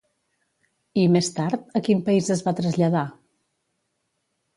[1.01, 3.05] I, més tard, a quin país es va traslladar?